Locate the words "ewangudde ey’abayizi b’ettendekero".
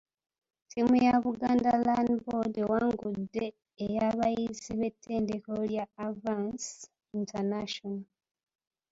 2.63-5.61